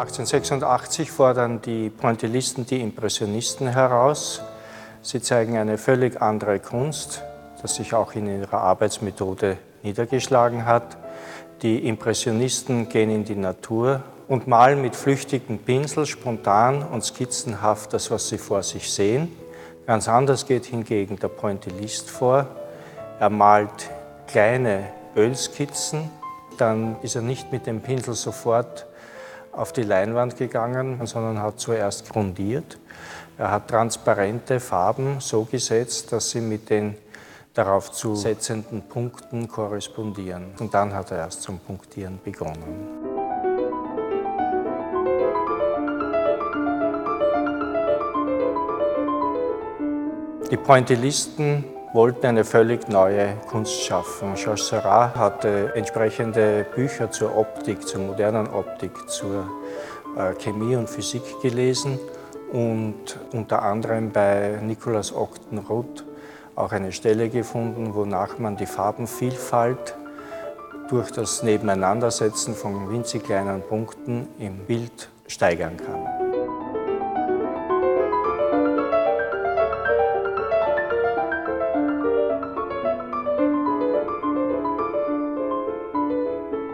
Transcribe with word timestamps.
1886 0.00 1.10
fordern 1.10 1.60
die 1.60 1.90
Pointillisten 1.90 2.64
die 2.64 2.80
Impressionisten 2.80 3.68
heraus. 3.68 4.40
Sie 5.02 5.20
zeigen 5.20 5.58
eine 5.58 5.76
völlig 5.76 6.22
andere 6.22 6.58
Kunst, 6.58 7.22
das 7.60 7.74
sich 7.74 7.92
auch 7.92 8.14
in 8.14 8.26
ihrer 8.26 8.62
Arbeitsmethode 8.62 9.58
niedergeschlagen 9.82 10.64
hat. 10.64 10.96
Die 11.60 11.86
Impressionisten 11.86 12.88
gehen 12.88 13.10
in 13.10 13.24
die 13.24 13.34
Natur 13.34 14.02
und 14.26 14.46
malen 14.46 14.80
mit 14.80 14.96
flüchtigen 14.96 15.58
Pinsel 15.58 16.06
spontan 16.06 16.82
und 16.82 17.04
skizzenhaft 17.04 17.92
das, 17.92 18.10
was 18.10 18.30
sie 18.30 18.38
vor 18.38 18.62
sich 18.62 18.90
sehen. 18.90 19.30
Ganz 19.86 20.08
anders 20.08 20.46
geht 20.46 20.64
hingegen 20.64 21.18
der 21.18 21.28
Pointillist 21.28 22.08
vor. 22.08 22.46
Er 23.18 23.28
malt 23.28 23.90
kleine 24.26 24.84
Ölskizzen, 25.14 26.10
dann 26.56 26.96
ist 27.02 27.16
er 27.16 27.22
nicht 27.22 27.52
mit 27.52 27.66
dem 27.66 27.82
Pinsel 27.82 28.14
sofort 28.14 28.86
auf 29.52 29.72
die 29.72 29.82
Leinwand 29.82 30.36
gegangen, 30.36 31.04
sondern 31.06 31.40
hat 31.40 31.60
zuerst 31.60 32.10
grundiert. 32.10 32.78
Er 33.38 33.50
hat 33.50 33.68
transparente 33.68 34.60
Farben 34.60 35.16
so 35.20 35.44
gesetzt, 35.44 36.12
dass 36.12 36.30
sie 36.30 36.40
mit 36.40 36.70
den 36.70 36.96
darauf 37.54 37.90
zu 37.90 38.14
setzenden 38.14 38.82
Punkten 38.82 39.48
korrespondieren. 39.48 40.54
Und 40.58 40.72
dann 40.72 40.94
hat 40.94 41.10
er 41.10 41.18
erst 41.18 41.42
zum 41.42 41.58
Punktieren 41.58 42.20
begonnen. 42.22 43.10
Die 50.50 50.56
Pointillisten 50.56 51.64
wollten 51.92 52.26
eine 52.26 52.44
völlig 52.44 52.88
neue 52.88 53.34
Kunst 53.48 53.82
schaffen. 53.82 54.34
Georges 54.34 54.68
Seurat 54.68 55.16
hatte 55.16 55.72
entsprechende 55.74 56.64
Bücher 56.74 57.10
zur 57.10 57.36
Optik, 57.36 57.86
zur 57.86 58.02
modernen 58.02 58.46
Optik, 58.48 58.92
zur 59.08 59.48
äh, 60.16 60.34
Chemie 60.34 60.76
und 60.76 60.88
Physik 60.88 61.22
gelesen 61.42 61.98
und 62.52 63.18
unter 63.32 63.62
anderem 63.62 64.10
bei 64.10 64.58
Nicolas 64.62 65.14
Ogden-Roth 65.14 66.04
auch 66.54 66.72
eine 66.72 66.92
Stelle 66.92 67.28
gefunden, 67.28 67.94
wonach 67.94 68.38
man 68.38 68.56
die 68.56 68.66
Farbenvielfalt 68.66 69.96
durch 70.88 71.10
das 71.10 71.42
Nebeneinandersetzen 71.42 72.54
von 72.54 72.90
winzig 72.90 73.24
kleinen 73.24 73.62
Punkten 73.62 74.28
im 74.38 74.58
Bild 74.66 75.08
steigern 75.26 75.76
kann. 75.76 76.29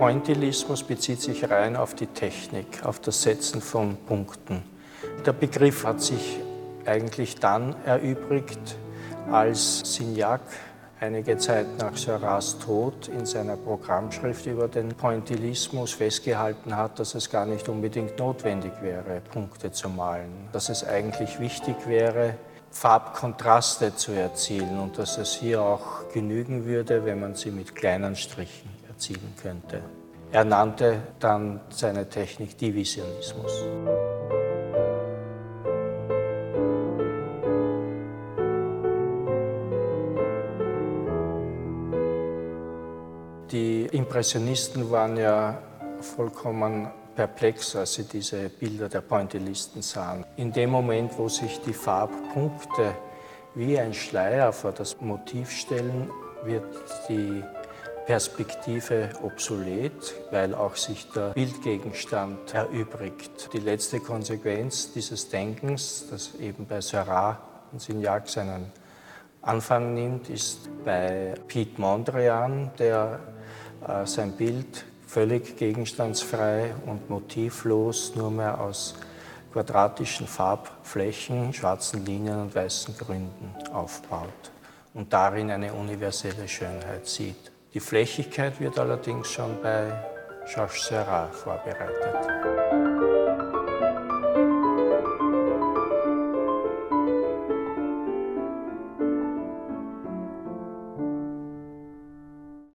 Pointillismus 0.00 0.82
bezieht 0.82 1.20
sich 1.20 1.50
rein 1.50 1.76
auf 1.76 1.94
die 1.94 2.06
Technik, 2.06 2.86
auf 2.86 3.00
das 3.00 3.20
Setzen 3.20 3.60
von 3.60 3.98
Punkten. 4.06 4.62
Der 5.26 5.34
Begriff 5.34 5.84
hat 5.84 6.00
sich 6.00 6.40
eigentlich 6.86 7.36
dann 7.36 7.76
erübrigt, 7.84 8.78
als 9.30 9.80
Signac 9.94 10.40
einige 11.00 11.36
Zeit 11.36 11.66
nach 11.78 11.98
Seurats 11.98 12.58
Tod 12.60 13.08
in 13.08 13.26
seiner 13.26 13.58
Programmschrift 13.58 14.46
über 14.46 14.68
den 14.68 14.88
Pointillismus 14.88 15.92
festgehalten 15.92 16.74
hat, 16.74 16.98
dass 16.98 17.14
es 17.14 17.28
gar 17.28 17.44
nicht 17.44 17.68
unbedingt 17.68 18.18
notwendig 18.18 18.72
wäre, 18.80 19.20
Punkte 19.30 19.70
zu 19.70 19.90
malen, 19.90 20.48
dass 20.52 20.70
es 20.70 20.82
eigentlich 20.82 21.40
wichtig 21.40 21.76
wäre, 21.86 22.38
Farbkontraste 22.70 23.94
zu 23.94 24.12
erzielen 24.12 24.80
und 24.80 24.96
dass 24.96 25.18
es 25.18 25.34
hier 25.34 25.60
auch 25.60 26.08
genügen 26.14 26.64
würde, 26.64 27.04
wenn 27.04 27.20
man 27.20 27.34
sie 27.34 27.50
mit 27.50 27.76
kleinen 27.76 28.16
Strichen 28.16 28.79
erzielen 29.00 29.34
könnte. 29.40 29.82
Er 30.30 30.44
nannte 30.44 31.02
dann 31.20 31.60
seine 31.70 32.08
Technik 32.08 32.58
Divisionismus. 32.58 33.64
Die 43.50 43.86
Impressionisten 43.86 44.90
waren 44.90 45.16
ja 45.16 45.58
vollkommen 46.00 46.90
perplex, 47.16 47.74
als 47.74 47.94
sie 47.94 48.04
diese 48.04 48.50
Bilder 48.50 48.88
der 48.88 49.00
Pointillisten 49.00 49.80
sahen. 49.82 50.24
In 50.36 50.52
dem 50.52 50.70
Moment, 50.70 51.18
wo 51.18 51.28
sich 51.28 51.58
die 51.62 51.72
Farbpunkte 51.72 52.94
wie 53.54 53.78
ein 53.78 53.94
Schleier 53.94 54.52
vor 54.52 54.72
das 54.72 55.00
Motiv 55.00 55.50
stellen, 55.50 56.10
wird 56.44 56.64
die 57.08 57.42
Perspektive 58.10 59.10
obsolet, 59.22 60.16
weil 60.32 60.52
auch 60.52 60.74
sich 60.74 61.08
der 61.12 61.28
Bildgegenstand 61.28 62.52
erübrigt. 62.52 63.50
Die 63.52 63.60
letzte 63.60 64.00
Konsequenz 64.00 64.92
dieses 64.92 65.28
Denkens, 65.28 66.06
das 66.10 66.34
eben 66.34 66.66
bei 66.66 66.80
Seurat 66.80 67.38
und 67.70 67.80
Signac 67.80 68.28
seinen 68.28 68.72
Anfang 69.42 69.94
nimmt, 69.94 70.28
ist 70.28 70.68
bei 70.84 71.34
Piet 71.46 71.78
Mondrian, 71.78 72.72
der 72.80 73.20
äh, 73.86 74.04
sein 74.06 74.32
Bild 74.32 74.84
völlig 75.06 75.56
gegenstandsfrei 75.56 76.74
und 76.86 77.08
motivlos 77.10 78.16
nur 78.16 78.32
mehr 78.32 78.60
aus 78.60 78.96
quadratischen 79.52 80.26
Farbflächen, 80.26 81.52
schwarzen 81.52 82.04
Linien 82.04 82.40
und 82.40 82.56
weißen 82.56 82.98
Gründen 82.98 83.54
aufbaut 83.72 84.50
und 84.94 85.12
darin 85.12 85.52
eine 85.52 85.72
universelle 85.72 86.48
Schönheit 86.48 87.06
sieht. 87.06 87.52
Die 87.72 87.78
Flächigkeit 87.80 88.60
wird 88.60 88.80
allerdings 88.80 89.30
schon 89.30 89.62
bei 89.62 89.92
Georges 90.52 90.86
Seurat 90.86 91.32
vorbereitet. 91.32 93.19